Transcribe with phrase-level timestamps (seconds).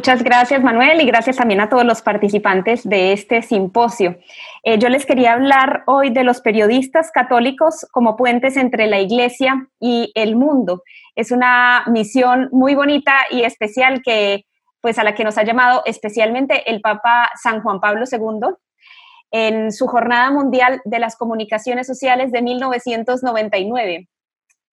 [0.00, 4.16] Muchas gracias, Manuel, y gracias también a todos los participantes de este simposio.
[4.62, 9.68] Eh, yo les quería hablar hoy de los periodistas católicos como puentes entre la Iglesia
[9.78, 10.84] y el mundo.
[11.14, 14.46] Es una misión muy bonita y especial que,
[14.80, 18.54] pues, a la que nos ha llamado especialmente el Papa San Juan Pablo II
[19.32, 24.08] en su Jornada Mundial de las Comunicaciones Sociales de 1999.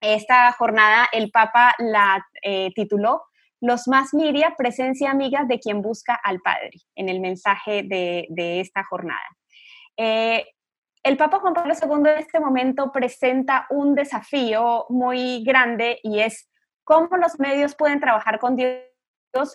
[0.00, 3.27] Esta jornada el Papa la eh, tituló
[3.60, 8.84] los más Miria, presencia amiga de quien busca al Padre, en el mensaje de, esta
[8.84, 9.26] jornada.
[9.96, 10.46] Eh,
[11.02, 16.48] el Papa Juan Pablo II en este momento presenta un desafío muy grande y es
[16.84, 18.82] cómo los medios pueden trabajar con Dios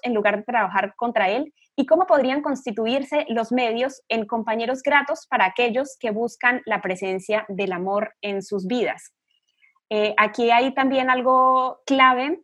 [0.03, 5.27] en lugar de trabajar contra Él y cómo podrían constituirse los medios en compañeros gratos
[5.27, 9.13] para aquellos que buscan la presencia del amor en sus vidas.
[9.89, 12.41] Eh, aquí hay también algo clave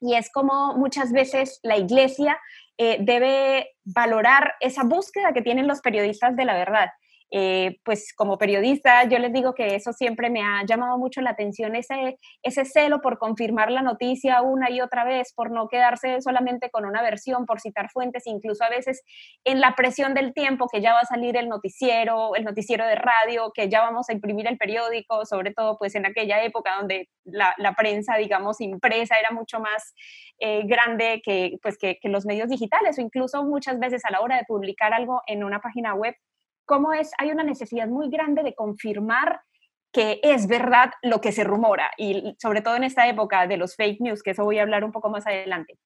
[0.00, 2.38] y es como muchas veces la iglesia
[2.76, 6.90] eh, debe valorar esa búsqueda que tienen los periodistas de la verdad.
[7.36, 11.30] Eh, pues como periodista yo les digo que eso siempre me ha llamado mucho la
[11.30, 16.70] atención, ese, celo por confirmar la noticia una y otra vez, por no quedarse solamente
[16.70, 19.02] con una versión, por citar fuentes, incluso a veces
[19.42, 22.94] en la presión del tiempo que ya va a salir el noticiero, el noticiero de
[22.94, 27.08] radio, que ya vamos a imprimir el periódico, sobre todo pues en aquella época donde
[27.24, 29.92] la, prensa, digamos, impresa era mucho más
[30.38, 34.36] eh, grande que, pues, que los medios digitales o incluso muchas veces a la hora
[34.36, 36.14] de publicar algo en una página web
[36.64, 39.40] cómo es, hay una necesidad muy grande de confirmar
[39.94, 43.76] que es verdad lo que se rumora, y sobre todo en esta época de los
[43.76, 45.78] fake news, que eso voy a hablar un poco más adelante.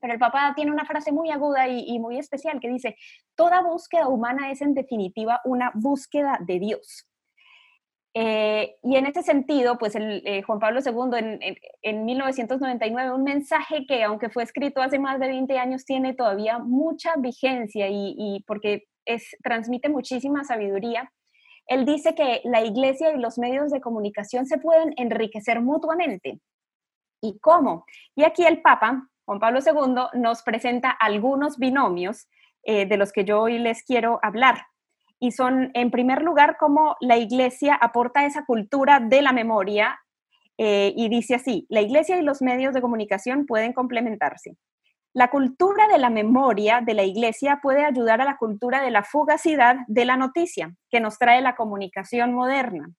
[0.00, 2.96] Pero el Papa tiene una frase muy aguda y, muy especial que dice,
[3.36, 7.08] toda búsqueda humana es en definitiva una búsqueda de Dios.
[8.12, 13.24] Eh, y en ese sentido, pues el, eh, Juan Pablo II en, en, 1999, un
[13.24, 18.14] mensaje que aunque fue escrito hace más de 20 años, tiene todavía mucha vigencia y,
[18.18, 21.12] y porque es, transmite muchísima sabiduría.
[21.66, 26.40] Él dice que la iglesia y los medios de comunicación se pueden enriquecer mutuamente.
[27.20, 27.86] ¿Y cómo?
[28.14, 32.28] Y aquí el Papa, Juan Pablo II, nos presenta algunos binomios
[32.64, 34.66] eh, de los que yo hoy les quiero hablar.
[35.18, 39.98] Y son, en primer lugar, cómo la iglesia aporta esa cultura de la memoria
[40.58, 44.56] eh, y dice así, la iglesia y los medios de comunicación pueden complementarse.
[45.14, 49.04] La cultura de la memoria de la iglesia puede ayudar a la cultura de la
[49.04, 52.90] fugacidad de la noticia que nos trae la comunicación moderna,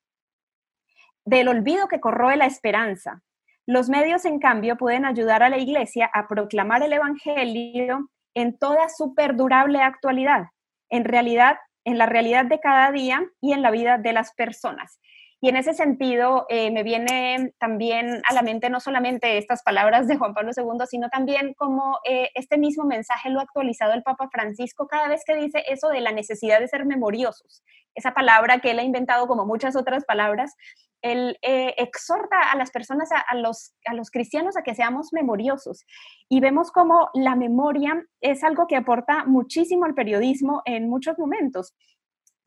[1.26, 3.22] del olvido que corroe la esperanza.
[3.66, 8.88] Los medios, en cambio, pueden ayudar a la iglesia a proclamar el Evangelio en toda
[8.88, 10.46] su perdurable actualidad,
[10.90, 15.02] en realidad, en la realidad de cada día y en la vida de las personas.
[15.46, 20.08] Y en ese sentido, eh, me viene también a la mente no solamente estas palabras
[20.08, 24.02] de Juan Pablo II, sino también como eh, este mismo mensaje lo ha actualizado el
[24.02, 27.64] Papa Francisco cada vez que dice eso de la necesidad de ser memoriosos.
[27.94, 30.56] Esa palabra que él ha inventado como muchas otras palabras,
[31.04, 35.86] él eh, exhorta a las personas, a, los, a los cristianos a que seamos memoriosos.
[36.28, 41.76] Y vemos como la memoria es algo que aporta muchísimo al periodismo en muchos momentos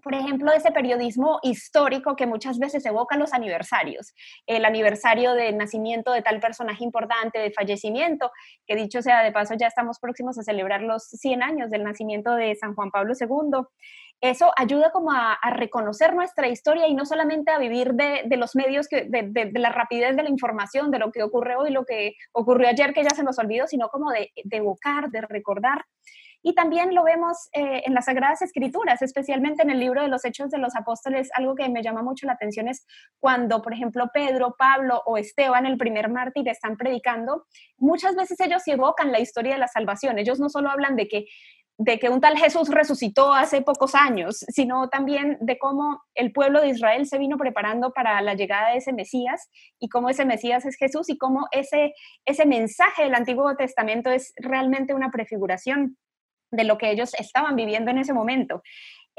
[0.03, 4.15] por ejemplo, ese periodismo histórico que muchas veces evoca los aniversarios,
[4.47, 8.31] el aniversario de nacimiento de tal personaje importante, de fallecimiento,
[8.67, 12.35] que dicho sea de paso, ya estamos próximos a celebrar los 100 años del nacimiento
[12.35, 13.67] de San Juan Pablo II.
[14.21, 18.89] Eso ayuda como a, reconocer nuestra historia y no solamente a vivir de, los medios,
[18.89, 22.69] de, de, la rapidez de la información, de lo que ocurre hoy, lo que ocurrió
[22.69, 25.85] ayer que ya se nos olvidó, sino como de, evocar, de recordar.
[26.43, 30.25] Y también lo vemos eh, en las Sagradas Escrituras, especialmente en el libro de los
[30.25, 31.31] Hechos de los Apóstoles.
[31.35, 32.87] Algo que me llama mucho la atención es
[33.19, 37.47] cuando, por ejemplo, Pedro, Pablo o Esteban, el primer mártir, están predicando,
[37.77, 40.19] muchas veces ellos evocan la historia de la salvación.
[40.19, 41.27] Ellos no solo hablan de que
[41.81, 46.61] de que un tal Jesús resucitó hace pocos años, sino también de cómo el pueblo
[46.61, 49.49] de Israel se vino preparando para la llegada de ese Mesías
[49.79, 51.95] y cómo ese Mesías es Jesús y cómo ese,
[52.25, 55.97] ese mensaje del Antiguo Testamento es realmente una prefiguración
[56.51, 58.63] de lo que ellos estaban viviendo en ese momento.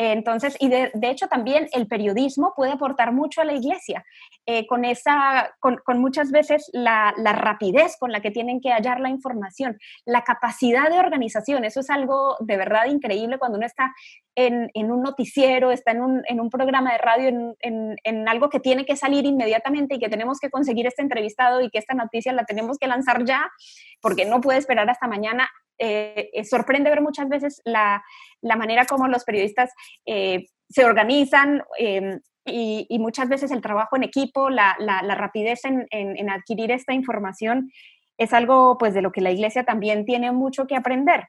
[0.01, 4.05] Entonces, y de, hecho también el periodismo puede aportar mucho a la iglesia,
[4.45, 9.09] eh, con, esa, con, muchas veces la, rapidez con la que tienen que hallar la
[9.09, 13.93] información, la capacidad de organización, eso es algo de verdad increíble cuando uno está
[14.35, 17.27] en, un noticiero, está en un, programa de radio,
[17.59, 21.59] en, en, algo que tiene que salir inmediatamente y que tenemos que conseguir este entrevistado
[21.59, 23.51] y que esta noticia la tenemos que lanzar ya,
[23.99, 25.49] porque no puede esperar hasta mañana.
[25.79, 28.03] Eh, eh, sorprende ver muchas veces la,
[28.41, 29.71] manera como los periodistas
[30.05, 34.75] eh, se organizan em, y, muchas veces el trabajo en equipo, la,
[35.17, 37.71] rapidez en, adquirir esta información
[38.17, 41.27] es algo pues de lo que la iglesia también tiene mucho que aprender.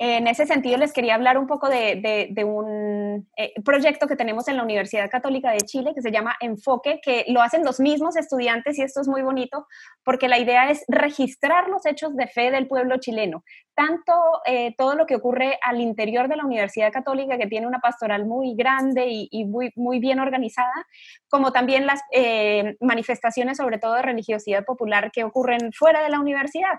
[0.00, 4.56] En ese sentido, les quería hablar un poco de, un eh, proyecto que tenemos en
[4.56, 8.78] la Universidad Católica de Chile que se llama Enfoque, que lo hacen los mismos estudiantes
[8.78, 9.66] y esto es muy bonito
[10.04, 13.42] porque la idea es registrar los hechos de fe del pueblo chileno,
[13.74, 14.12] tanto
[14.46, 18.24] eh, todo lo que ocurre al interior de la Universidad Católica, que tiene una pastoral
[18.24, 20.86] muy grande y, muy, bien organizada,
[21.28, 26.20] como también las eh, manifestaciones, sobre todo de religiosidad popular, que ocurren fuera de la
[26.20, 26.78] universidad.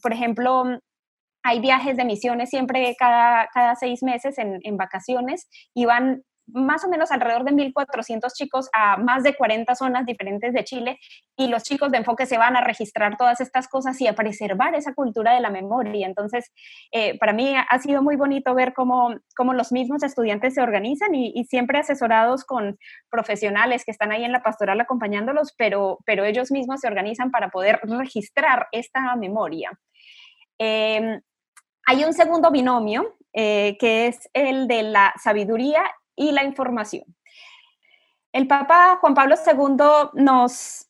[0.00, 0.78] por ejemplo,
[1.42, 6.84] hay viajes de misiones siempre cada, cada seis meses en, en vacaciones y van más
[6.84, 10.98] o menos alrededor de 1.400 chicos a más de 40 zonas diferentes de Chile
[11.36, 14.74] y los chicos de enfoque se van a registrar todas estas cosas y a preservar
[14.74, 16.06] esa cultura de la memoria.
[16.06, 16.52] Entonces,
[16.90, 21.14] eh, para mí ha sido muy bonito ver cómo, cómo los mismos estudiantes se organizan
[21.14, 22.78] y, y, siempre asesorados con
[23.10, 27.50] profesionales que están ahí en la pastoral acompañándolos, pero, pero ellos mismos se organizan para
[27.50, 29.70] poder registrar esta memoria.
[30.58, 31.20] Eh,
[31.86, 35.82] hay un segundo binomio, eh, que es el de la sabiduría
[36.14, 37.04] y la información.
[38.32, 40.88] El Papa Juan Pablo II nos,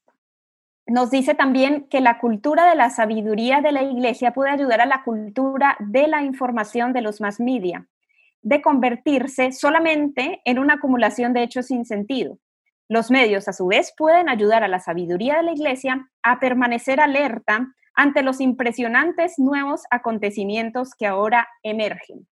[0.86, 4.86] nos dice también que la cultura de la sabiduría de la Iglesia puede ayudar a
[4.86, 7.86] la cultura de la información de los más media,
[8.42, 12.38] de convertirse solamente en una acumulación de hechos sin sentido.
[12.88, 17.00] Los medios, a su vez, pueden ayudar a la sabiduría de la Iglesia a permanecer
[17.00, 22.26] alerta ante los impresionantes nuevos acontecimientos que ahora emergen.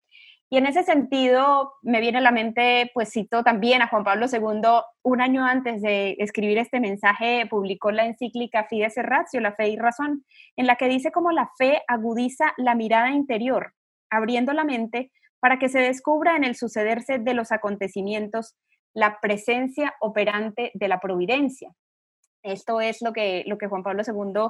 [0.49, 4.27] Y en ese sentido me viene a la mente, pues cito también a Juan Pablo
[4.31, 4.61] II,
[5.03, 9.67] un año antes de escribir este mensaje, publicó la encíclica Fides et Ratio, la fe
[9.67, 10.23] y razón,
[10.55, 13.73] en la que dice cómo la fe agudiza la mirada interior,
[14.09, 15.11] abriendo la mente
[15.41, 18.55] para que se descubra en el sucederse de los acontecimientos
[18.93, 21.71] la presencia operante de la providencia.
[22.41, 24.49] Esto es lo que, lo que Juan Pablo II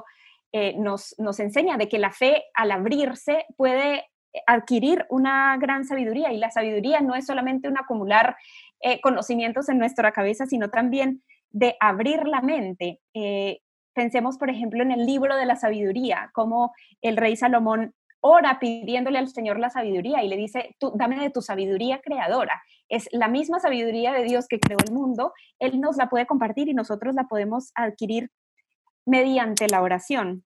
[0.52, 4.04] eh, nos, nos enseña de que la fe al abrirse puede
[4.46, 8.36] adquirir una gran sabiduría y la sabiduría no es solamente un acumular
[8.80, 13.00] eh, conocimientos en nuestra cabeza, sino también de abrir la mente.
[13.14, 13.60] Eh,
[13.94, 16.72] pensemos, por ejemplo, en el libro de la sabiduría, como
[17.02, 21.30] el rey Salomón ora pidiéndole al Señor la sabiduría y le dice, Tú, dame de
[21.30, 22.62] tu sabiduría creadora.
[22.88, 26.68] Es la misma sabiduría de Dios que creó el mundo, Él nos la puede compartir
[26.68, 28.30] y nosotros la podemos adquirir
[29.08, 30.44] mediante la oración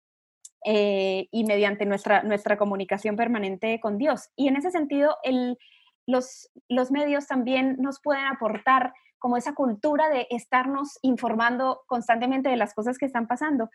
[0.66, 4.30] eh, y mediante nuestra, nuestra comunicación permanente con Dios.
[4.36, 5.16] Y en ese sentido,
[6.06, 12.58] los, los medios también nos pueden aportar como esa cultura de estarnos informando constantemente de
[12.58, 13.70] las cosas que están pasando.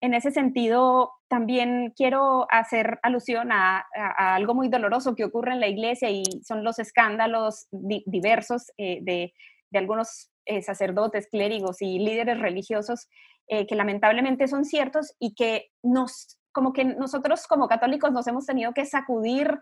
[0.00, 3.84] En ese sentido, también quiero hacer alusión a,
[4.16, 9.34] algo muy doloroso que ocurre en la iglesia y son los escándalos diversos eh, de,
[9.70, 13.08] de, algunos eh, sacerdotes, clérigos y líderes religiosos
[13.52, 18.46] eh, que lamentablemente son ciertos y que nos, como que nosotros como católicos nos hemos
[18.46, 19.58] tenido que sacudir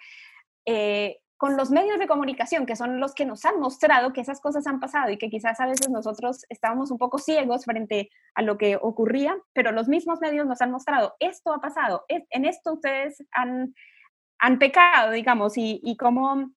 [0.67, 4.43] eh, con los medios de comunicación, que son los que nos han mostrado que esas
[4.43, 8.43] cosas han pasado y que quizás a veces nosotros estábamos un poco ciegos frente a
[8.43, 12.75] lo que ocurría, pero los mismos medios nos han mostrado, esto ha pasado, en esto
[12.75, 13.75] ustedes han,
[14.39, 16.51] han pecado, digamos, y, y cómo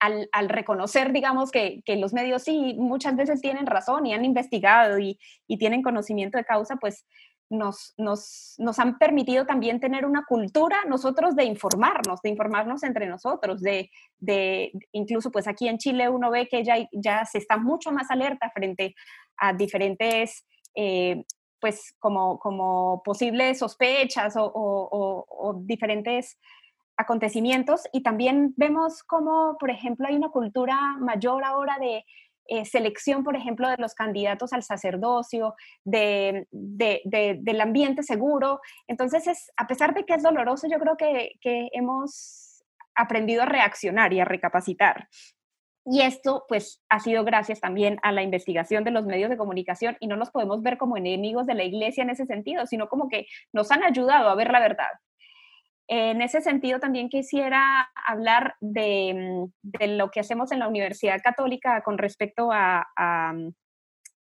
[0.00, 5.18] al, reconocer, digamos, que, los medios sí muchas veces tienen razón y han investigado y,
[5.58, 7.06] tienen conocimiento de causa, pues
[7.50, 13.06] nos, nos, nos, han permitido también tener una cultura nosotros de informarnos, de informarnos entre
[13.06, 17.56] nosotros, de, de incluso pues aquí en Chile uno ve que ya, ya se está
[17.56, 18.94] mucho más alerta frente
[19.36, 20.44] a diferentes...
[20.74, 21.24] Eh,
[21.60, 26.36] pues como, como posibles sospechas o diferentes
[26.96, 32.04] acontecimientos y también vemos cómo, por ejemplo, hay una cultura mayor ahora de
[32.46, 38.60] eh, selección, por ejemplo, de los candidatos al sacerdocio, de, del ambiente seguro.
[38.86, 42.62] Entonces, es, a pesar de que es doloroso, yo creo que, que hemos
[42.94, 45.08] aprendido a reaccionar y a recapacitar.
[45.86, 49.96] Y esto, pues, ha sido gracias también a la investigación de los medios de comunicación
[50.00, 53.08] y no los podemos ver como enemigos de la iglesia en ese sentido, sino como
[53.08, 54.88] que nos han ayudado a ver la verdad.
[55.86, 61.82] En ese sentido, también quisiera hablar de, mm, lo que hacemos en la Universidad Católica
[61.82, 62.86] con respecto a,
[63.32, 63.50] mm,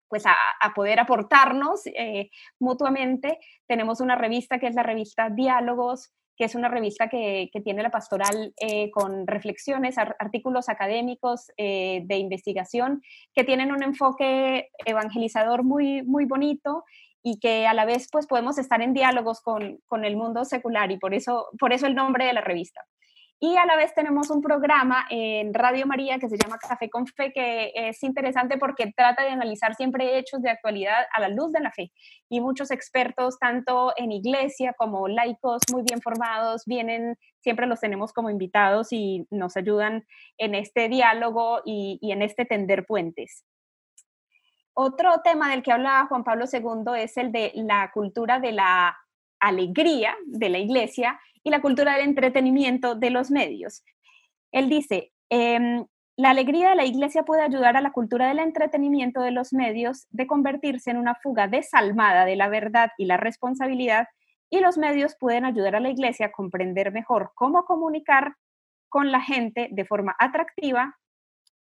[0.08, 0.36] pues a,
[0.74, 3.38] poder aportarnos eh, mutuamente.
[3.66, 7.90] Tenemos una revista que es la revista Diálogos, que es una revista que, tiene la
[7.90, 13.02] pastoral eh, con reflexiones, artículos académicos eh, de investigación,
[13.34, 16.84] que tienen un enfoque evangelizador muy, muy bonito
[17.22, 20.90] y que a la vez pues podemos estar en diálogos con, con, el mundo secular
[20.92, 22.82] y por eso, por eso el nombre de la revista.
[23.38, 27.06] Y a la vez tenemos un programa en Radio María que se llama Café con
[27.06, 31.52] Fe, que es interesante porque trata de analizar siempre hechos de actualidad a la luz
[31.52, 31.92] de la fe.
[32.30, 38.14] Y muchos expertos, tanto en iglesia como laicos muy bien formados, vienen, siempre los tenemos
[38.14, 40.06] como invitados y nos ayudan
[40.38, 43.44] en este diálogo y, y en este tender puentes.
[44.78, 48.94] Otro tema del que hablaba Juan Pablo II es el de la cultura de la
[49.40, 53.82] alegría de la iglesia y la cultura del entretenimiento de los medios.
[54.52, 55.86] Él dice, em,
[56.18, 60.08] la alegría de la iglesia puede ayudar a la cultura del entretenimiento de los medios
[60.10, 64.08] de convertirse en una fuga desalmada de la verdad y la responsabilidad
[64.50, 68.34] y los medios pueden ayudar a la iglesia a comprender mejor cómo comunicar
[68.90, 70.98] con la gente de forma atractiva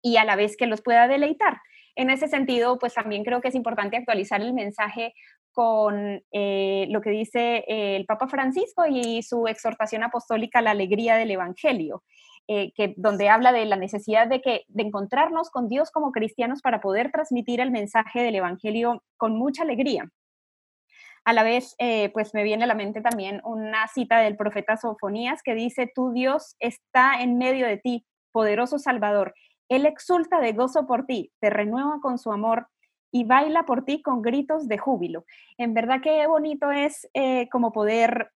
[0.04, 1.62] y a la vez que los pueda deleitar.
[1.96, 5.14] En ese sentido, pues también creo que es importante actualizar el mensaje
[5.52, 11.16] con eh, lo que dice eh, el Papa Francisco y su exhortación apostólica la alegría
[11.16, 12.04] del Evangelio,
[12.48, 16.62] eh, que, donde habla de la necesidad de, que, de encontrarnos con Dios como cristianos
[16.62, 20.10] para poder transmitir el mensaje del Evangelio con mucha alegría.
[21.24, 21.76] A la vez,
[22.14, 26.12] pues me viene a la mente también una cita del profeta Sofonías que dice, tu
[26.14, 29.36] Dios está en medio de ti, poderoso Salvador.
[29.72, 32.68] Él exulta de gozo por ti, te renueva con su amor
[33.10, 35.24] y baila por ti con gritos de júbilo.
[35.58, 38.32] En verdad qué bonito es eh, como poder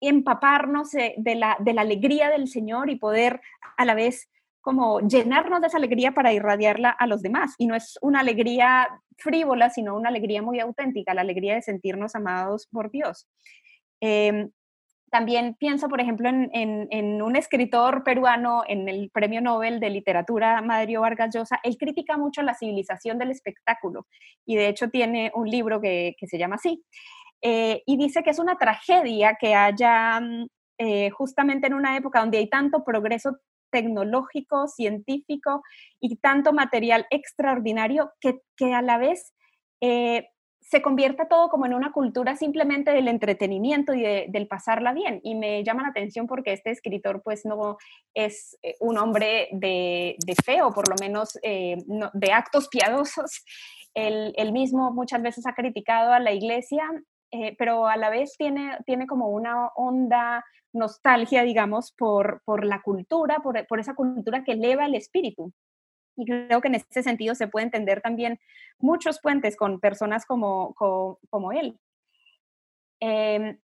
[0.00, 3.40] empaparnos de, la, de la alegría del Señor y poder
[3.76, 4.28] a la vez
[4.60, 7.54] como llenarnos de esa alegría para irradiarla a los demás.
[7.58, 12.16] Y no es una alegría frívola, sino una alegría muy auténtica, la alegría de sentirnos
[12.16, 13.28] amados por Dios.
[14.00, 14.50] Em,
[15.12, 21.02] también pienso, por ejemplo, en, un escritor peruano en el Premio Nobel de Literatura, Mario
[21.02, 21.60] Vargas Llosa.
[21.62, 24.06] Él critica mucho la civilización del espectáculo
[24.46, 26.82] y de hecho tiene un libro que, se llama así.
[27.42, 30.46] Eh, y dice que es una tragedia que haya mm,
[30.78, 33.36] eh, justamente en una época donde hay tanto progreso
[33.70, 35.62] tecnológico, científico
[36.00, 39.34] y tanto material extraordinario que, que a la vez
[39.82, 40.28] eh,
[40.72, 45.20] se convierte todo como en una cultura simplemente del entretenimiento y del pasarla bien.
[45.22, 47.76] Y me llama la atención porque este escritor pues no
[48.14, 51.76] es eh, un hombre de, fe o por lo menos eh,
[52.14, 53.44] de actos piadosos.
[53.92, 56.90] Él, mismo muchas veces ha criticado a la iglesia,
[57.32, 63.40] eh, pero a la vez tiene, como una onda nostalgia, digamos, por, por la cultura,
[63.42, 65.52] por, por esa cultura que eleva el espíritu.
[66.16, 68.38] Y creo que en ese sentido se puede entender también
[68.78, 71.78] muchos puentes con personas como, como, él.
[73.00, 73.58] Em,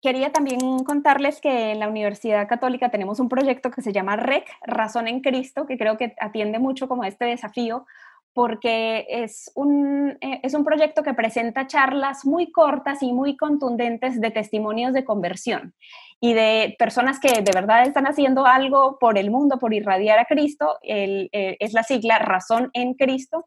[0.00, 4.46] quería también contarles que en la Universidad Católica tenemos un proyecto que se llama REC,
[4.62, 7.86] Razón en Cristo, que creo que atiende mucho como este desafío,
[8.32, 14.20] porque es un, eh, es un proyecto que presenta charlas muy cortas y muy contundentes
[14.20, 15.74] de testimonios de conversión
[16.20, 20.26] y de personas que de verdad están haciendo algo por el mundo, por irradiar a
[20.26, 23.46] Cristo, eh, es la sigla Razón en Cristo.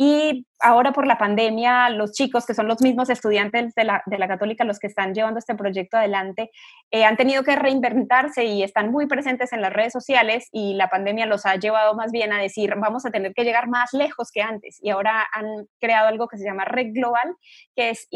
[0.00, 4.16] Y ahora por la pandemia, los chicos, que son los mismos estudiantes de la, de
[4.16, 6.52] la católica, los que están llevando este proyecto adelante,
[6.92, 10.88] eh, han tenido que reinventarse y están muy presentes en las redes sociales y la
[10.88, 14.30] pandemia los ha llevado más bien a decir, vamos a tener que llegar más lejos
[14.32, 14.78] que antes.
[14.80, 17.34] Y ahora han creado algo que se llama Red Global,
[17.74, 18.06] que es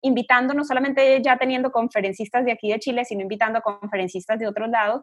[0.00, 4.48] invitando, no solamente ya teniendo conferencistas de aquí de Chile, sino invitando a conferencistas de
[4.48, 5.02] otros lados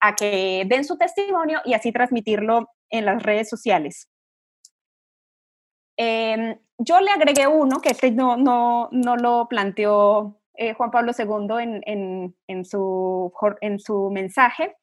[0.00, 4.11] a que den su testimonio y así transmitirlo en las redes sociales.
[5.96, 11.12] Em, yo le agregué uno, que este no, no, no lo planteó eh, Juan Pablo
[11.18, 14.74] II en, en, en, su, en su mensaje,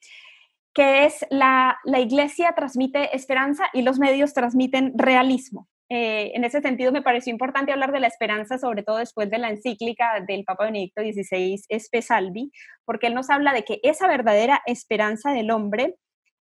[0.73, 5.67] que es la, la, iglesia transmite esperanza y los medios transmiten realismo.
[5.91, 9.39] Eh, en ese sentido, me pareció importante hablar de la esperanza, sobre todo después de
[9.39, 12.51] la encíclica del Papa Benedicto XVI, Espesalvi,
[12.85, 15.95] porque él nos habla de que esa verdadera esperanza del hombre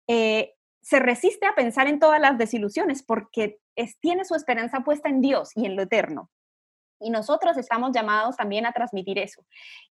[0.08, 3.60] eh, se resiste a pensar en todas las desilusiones porque
[4.00, 6.30] tiene su esperanza puesta en Dios y en lo eterno.
[7.04, 9.44] Y nosotros estamos llamados también a transmitir eso.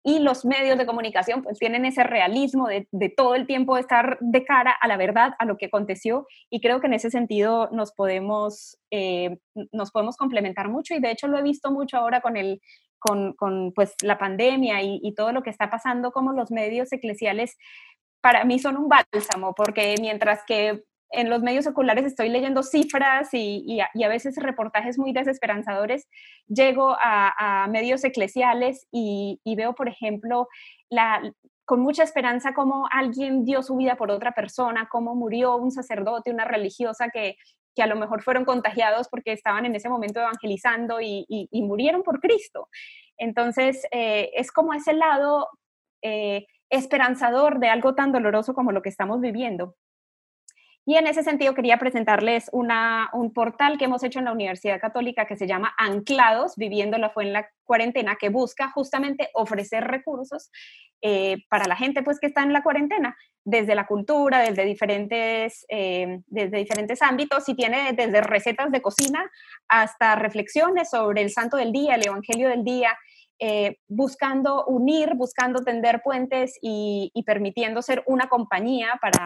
[0.03, 4.45] Y los medios de comunicación pues tienen ese realismo de, todo el tiempo estar de
[4.45, 6.27] cara a la verdad, a lo que aconteció.
[6.51, 9.39] Y creo que en ese sentido nos podemos, eh,
[9.71, 10.93] nos podemos complementar mucho.
[10.93, 12.61] Y de hecho lo he visto mucho ahora con, el,
[12.99, 17.57] con, pues, la pandemia y todo lo que está pasando, como los medios eclesiales
[18.21, 23.29] para mí son un bálsamo, porque mientras que en los medios oculares estoy leyendo cifras
[23.33, 26.07] y, a, veces reportajes muy desesperanzadores,
[26.47, 30.47] llego a, medios eclesiales y, veo, por ejemplo,
[30.89, 31.21] la,
[31.65, 36.31] con mucha esperanza cómo alguien dio su vida por otra persona, cómo murió un sacerdote,
[36.31, 37.37] una religiosa que,
[37.75, 42.19] que a lo mejor fueron contagiados porque estaban en ese momento evangelizando y, murieron por
[42.19, 42.67] Cristo.
[43.17, 45.47] Entonces, eh, es como ese lado
[46.01, 49.75] eh, esperanzador de algo tan doloroso como lo que estamos viviendo.
[50.89, 54.79] Y en ese sentido quería presentarles una, un portal que hemos hecho en la Universidad
[54.79, 59.83] Católica que se llama Anclados, viviendo la fue en la cuarentena, que busca justamente ofrecer
[59.83, 60.49] recursos
[61.03, 65.63] eh, para la gente pues que está en la cuarentena, desde la cultura, desde diferentes,
[65.69, 69.29] eh, desde diferentes ámbitos, y tiene desde recetas de cocina
[69.67, 72.97] hasta reflexiones sobre el santo del día, el evangelio del día,
[73.41, 79.23] eh, buscando unir, buscando tender puentes y, permitiendo ser una compañía para,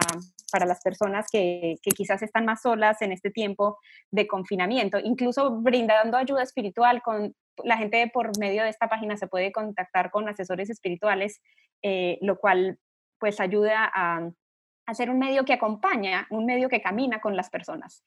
[0.52, 3.78] para las personas que, quizás están más solas en este tiempo
[4.12, 9.26] de confinamiento, incluso brindando ayuda espiritual con la gente por medio de esta página se
[9.26, 11.40] puede contactar con asesores espirituales,
[11.82, 12.78] eh, lo cual
[13.18, 14.30] pues ayuda a,
[14.86, 18.04] a ser un medio que acompaña, un medio que camina con las personas.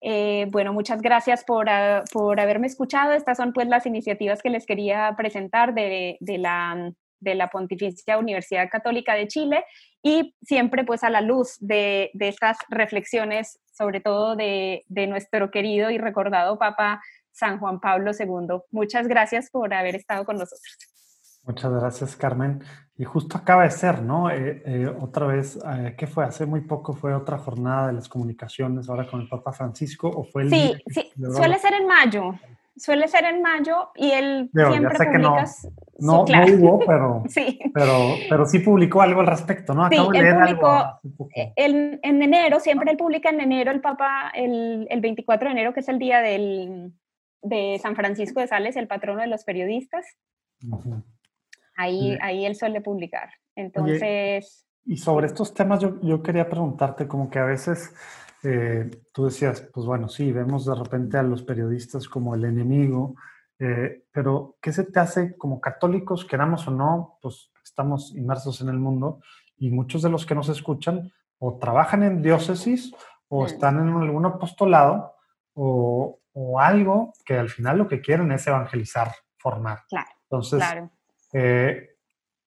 [0.00, 3.12] Eh, bueno, muchas gracias por, ah, por, haberme escuchado.
[3.12, 8.18] Estas son pues las iniciativas que les quería presentar de, de, la, de la Pontificia
[8.18, 9.64] Universidad Católica de Chile
[10.02, 15.50] y siempre pues a la luz de, de estas reflexiones, sobre todo de, de nuestro
[15.50, 18.60] querido y recordado Papa San Juan Pablo II.
[18.70, 20.76] Muchas gracias por haber estado con nosotros.
[21.46, 22.60] Muchas gracias, Carmen.
[22.98, 24.30] Y justo acaba de ser, ¿no?
[24.30, 26.24] Eh, eh, otra vez, eh, ¿qué fue?
[26.24, 30.24] Hace muy poco fue otra jornada de las comunicaciones ahora con el Papa Francisco, ¿o
[30.24, 32.34] fue el Sí, sí, suele ser en mayo.
[32.74, 35.44] Suele ser en mayo y él siempre publica...
[35.98, 37.58] No, no, hubo, pero, sí.
[37.72, 37.92] pero,
[38.28, 39.84] pero sí publicó algo al respecto, ¿no?
[39.84, 41.00] Acabo sí, él publicó
[41.56, 45.72] en, en, enero, siempre él publica en enero el Papa, el, el 24 de enero,
[45.72, 46.92] que es el día del,
[47.40, 50.04] de San Francisco de Sales, el patrono de los periodistas.
[51.76, 53.30] Ahí, ahí él suele publicar.
[53.54, 54.66] Entonces...
[54.84, 57.94] y sobre estos temas yo, yo, quería preguntarte, como que a veces
[58.42, 63.16] eh, tú decías, pues bueno, sí, vemos de repente a los periodistas como el enemigo,
[63.58, 68.68] eh, pero ¿qué se te hace como católicos, queramos o no, pues estamos inmersos en
[68.68, 69.20] el mundo
[69.56, 72.94] y muchos de los que nos escuchan o trabajan en diócesis
[73.28, 73.46] o mm.
[73.46, 75.14] están en algún apostolado
[75.54, 79.80] o, o, algo que al final lo que quieren es evangelizar, formar.
[79.88, 80.10] Claro.
[80.24, 80.90] Entonces, claro.
[81.32, 81.96] Eh,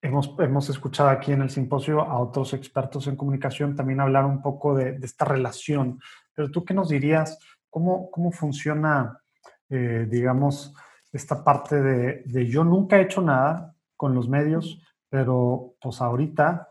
[0.02, 4.42] hemos, hemos escuchado aquí en el simposio a otros expertos en comunicación también hablar un
[4.42, 6.00] poco de, esta relación,
[6.34, 7.40] pero tú qué nos dirías,
[7.70, 9.22] cómo, cómo funciona,
[9.70, 10.74] eh, digamos,
[11.12, 16.70] esta parte de, de, yo nunca he hecho nada con los medios, pero pues ahorita,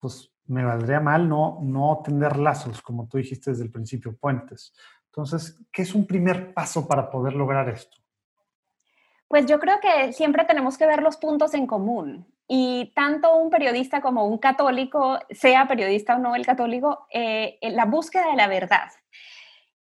[0.00, 4.74] pues me valdría mal no, no tender lazos, como tú dijiste desde el principio, puentes.
[5.06, 8.03] Entonces, ¿qué es un primer paso para poder lograr esto?
[9.34, 12.24] Pues yo creo que siempre tenemos que ver los puntos en común.
[12.46, 17.84] Y tanto un periodista como un católico, sea periodista o no el católico, eh, la
[17.84, 18.92] búsqueda de la verdad.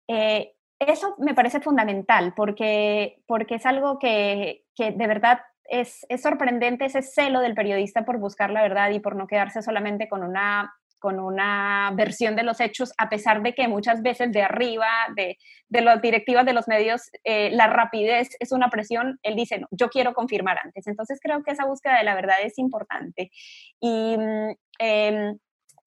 [0.08, 6.22] Eh, eso me parece fundamental porque, porque es algo que, que de verdad es, es,
[6.22, 10.24] sorprendente ese celo del periodista por buscar la verdad y por no quedarse solamente con
[10.24, 14.88] una con una versión de los hechos, a pesar de que muchas veces de arriba,
[15.16, 15.38] de,
[15.68, 19.68] de las directivas de los medios, eh, la rapidez es una presión, él dice, no,
[19.72, 20.86] yo quiero confirmar antes.
[20.86, 23.32] Entonces creo que esa búsqueda de la verdad es importante.
[23.82, 24.16] Y,
[24.78, 25.38] em,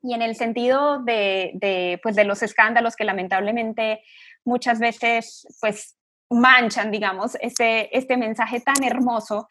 [0.02, 4.02] y en el sentido de, de, pues de los escándalos que lamentablemente
[4.44, 5.96] muchas veces pues
[6.28, 9.46] manchan, digamos, este, este mensaje tan hermoso,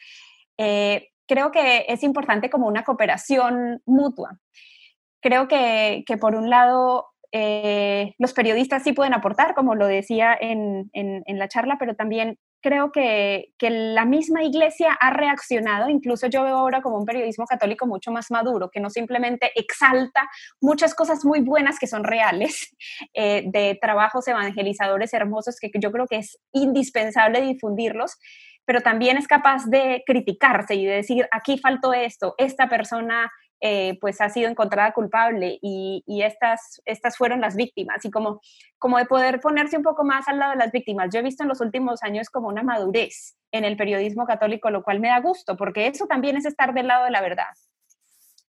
[0.58, 4.38] eh, creo que es importante como una cooperación mutua
[5.24, 10.38] creo que, que por un lado eh, los periodistas sí pueden aportar, como lo decía
[10.40, 16.28] en, en, la charla, pero también creo que, que, la misma iglesia ha reaccionado, incluso
[16.28, 20.30] yo veo ahora como un periodismo católico mucho más maduro, que no simplemente exalta
[20.62, 22.70] muchas cosas muy buenas que son reales,
[23.16, 28.20] eh, de trabajos evangelizadores hermosos que yo creo que es indispensable difundirlos,
[28.66, 33.32] pero también es capaz de criticarse y de decir, aquí faltó esto, esta persona
[33.66, 38.42] eh, pues ha sido encontrada culpable y, estas, estas fueron las víctimas y como,
[38.78, 41.10] como de poder ponerse un poco más al lado de las víctimas.
[41.14, 44.84] Yo he visto en los últimos años como una madurez en el periodismo católico, lo
[44.84, 47.54] cual me da gusto, porque eso también es estar del lado de la verdad.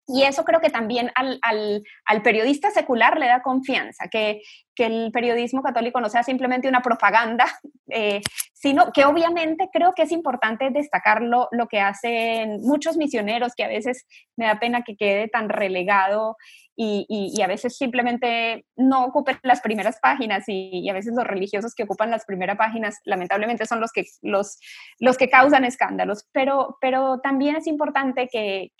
[0.06, 4.42] Y eso creo que también al, al, periodista secular le da confianza, que,
[4.74, 7.46] que, el periodismo católico no sea simplemente una propaganda,
[7.88, 8.20] eh,
[8.52, 13.68] sino que obviamente creo que es importante destacarlo lo que hacen muchos misioneros, que a
[13.68, 16.36] veces me da pena que quede tan relegado
[16.76, 21.72] y, y, a veces simplemente no ocupen las primeras páginas y, a veces los religiosos
[21.74, 24.58] que ocupan las primeras páginas lamentablemente son los que, los,
[24.98, 28.72] los que causan escándalos, pero, pero también es importante que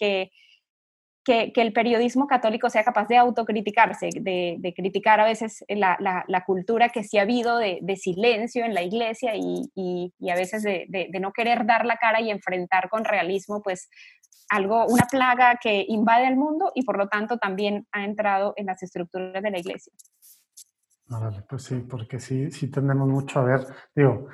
[1.25, 6.91] que, el periodismo católico sea capaz de autocriticarse, de, criticar a veces la, la, cultura
[6.91, 11.33] que sí ha habido de, silencio en la iglesia y, y, a veces de, no
[11.33, 13.89] querer dar la cara y enfrentar con realismo pues
[14.51, 18.67] algo, una plaga que invade el mundo y por lo tanto también ha entrado en
[18.67, 19.93] las estructuras de la iglesia.
[21.07, 23.61] Vale, pues sí, porque sí, sí tenemos mucho a ver.
[23.95, 24.29] Digo,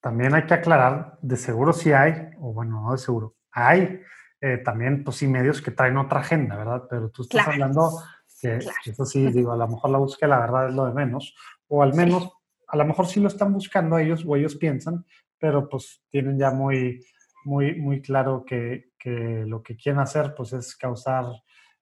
[0.00, 4.00] también hay que aclarar, de seguro sí hay, o bueno, no de seguro, hay
[4.46, 6.82] eh, también, pues sí, medios que traen otra agenda, ¿verdad?
[6.90, 7.98] Pero tú estás hablando
[8.38, 11.34] que, eso sí, digo, a lo mejor la búsqueda, la verdad, es lo de menos,
[11.66, 12.30] o al menos,
[12.68, 15.06] a lo mejor sí lo están buscando ellos, o ellos piensan,
[15.38, 17.02] pero pues tienen ya muy,
[17.46, 21.24] muy, muy claro que, que lo que quieren hacer, pues es causar,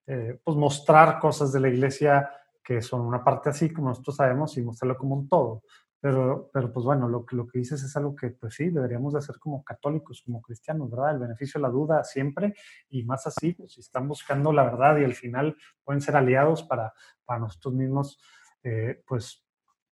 [0.06, 2.30] eh, pues mostrar cosas de la iglesia
[2.62, 5.64] que son una parte así, como nosotros sabemos, y mostrarlo como un todo.
[6.02, 9.20] Pero, pero pues bueno, lo, lo que dices es algo que pues sí, deberíamos de
[9.20, 11.12] hacer como católicos, como cristianos, ¿verdad?
[11.12, 12.56] El beneficio de la duda siempre
[12.90, 16.64] y más así, pues si están buscando la verdad y al final pueden ser aliados
[16.64, 16.92] para,
[17.24, 18.20] para nosotros mismos,
[18.64, 19.46] eh, pues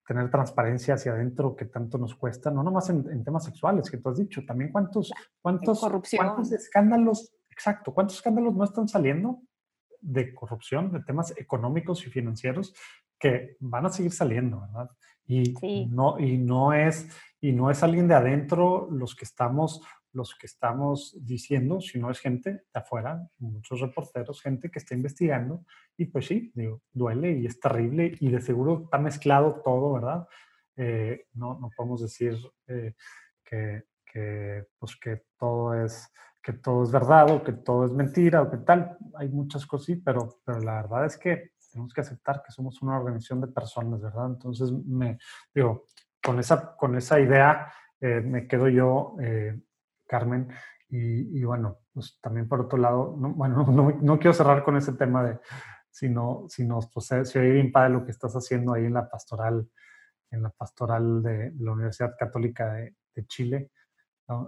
[0.10, 4.10] tener transparencia hacia adentro que tanto nos cuesta, no nomás en, temas sexuales que tú
[4.10, 5.80] has dicho, también cuántos, cuántos,
[6.18, 9.44] cuántos escándalos, exacto, cuántos escándalos no están saliendo
[10.02, 12.74] de corrupción, de temas económicos y financieros
[13.20, 14.90] que van a seguir saliendo, ¿verdad?
[15.32, 17.08] Y, no, y, no es,
[17.40, 22.20] y no es alguien de adentro los que estamos los que estamos diciendo, sino es
[22.20, 25.64] gente de afuera, muchos reporteros, gente que está investigando,
[25.96, 30.28] y pues sí, digo, duele y es terrible, y de seguro está mezclado todo, ¿verdad?
[30.76, 32.96] Eh, no, no podemos decir eh,
[33.44, 36.12] que, que, pues que todo es
[36.42, 38.98] que todo es verdad o que todo es mentira o que tal.
[39.16, 42.98] Hay muchas cosas, pero, pero la verdad es que tenemos que aceptar que somos una
[42.98, 44.28] organización de personas, ¿verdad?
[44.28, 45.18] Entonces, me
[45.54, 45.86] digo,
[46.24, 49.60] con esa, con esa idea eh, me quedo yo, eh,
[50.08, 50.50] Carmen,
[50.92, 54.94] y, bueno, pues también por otro lado, no, bueno, no, no, quiero cerrar con ese
[54.94, 55.40] tema de,
[55.92, 59.70] sino, sino pues, se oye bien padre lo que estás haciendo ahí en la pastoral,
[60.32, 62.96] en la pastoral de la Universidad Católica de,
[63.28, 63.72] Chile,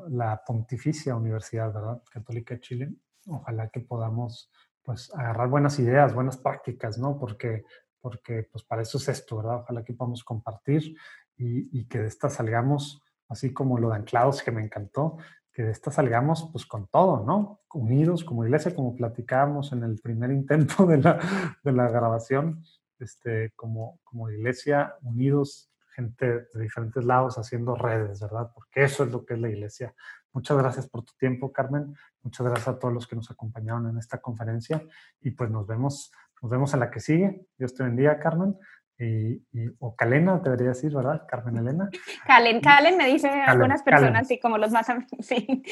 [0.09, 2.01] la Pontificia Universidad, ¿verdad?
[2.09, 2.93] Católica de Chile.
[3.27, 4.49] Ojalá que podamos
[4.91, 7.17] pues agarrar buenas ideas, buenas prácticas, ¿no?
[7.17, 7.63] Porque,
[8.01, 9.61] porque pues para eso es esto, ¿verdad?
[9.61, 10.97] Ojalá que podamos compartir
[11.37, 15.15] y, que de esta salgamos, así como lo de anclados que me encantó,
[15.53, 17.61] que de esta salgamos pues con todo, ¿no?
[17.73, 21.17] Unidos como iglesia, como platicábamos en el primer intento de la,
[21.63, 22.61] de la grabación,
[22.99, 28.51] este, como, como iglesia, unidos, gente de diferentes lados haciendo redes, ¿verdad?
[28.53, 29.95] Porque eso es lo que es la iglesia,
[30.33, 31.95] Muchas gracias por tu tiempo, Carmen.
[32.23, 34.83] Muchas gracias a todos los que nos acompañaron en esta conferencia
[35.19, 37.45] y pues nos vemos, nos vemos en la que sigue.
[37.57, 38.57] Dios te bendiga, Carmen.
[38.97, 39.41] Y,
[39.79, 41.25] o Calena, debería decir, ¿verdad?
[41.27, 41.89] Carmen Elena.
[42.27, 44.85] Calen, Calen me dice algunas personas, sí, como los más,
[45.19, 45.63] sí,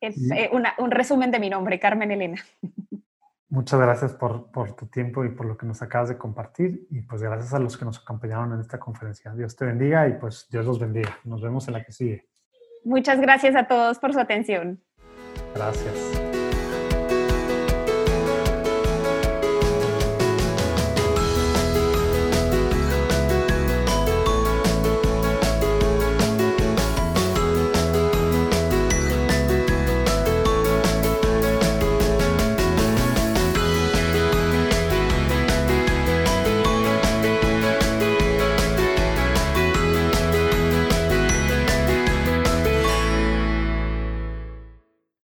[0.00, 2.40] es eh, un resumen de mi nombre, Carmen Elena.
[3.48, 7.02] Muchas gracias por, por, tu tiempo y por lo que nos acabas de compartir y
[7.02, 9.32] pues gracias a los que nos acompañaron en esta conferencia.
[9.34, 11.16] Dios te bendiga y pues Dios los bendiga.
[11.24, 12.28] Nos vemos en la que sigue.
[12.86, 14.80] Muchas gracias a todos por su atención.
[15.56, 16.25] Gracias.